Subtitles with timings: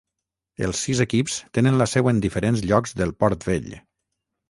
[0.67, 3.73] Els sis equips tenen la seu en diferents llocs del Port Vell